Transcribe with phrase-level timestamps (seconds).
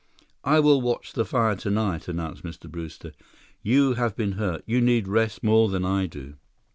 [0.43, 2.67] "I will watch the fire tonight," announced Mr.
[2.67, 3.11] Brewster.
[3.61, 4.63] "You have been hurt.
[4.65, 6.37] You need rest more than I do."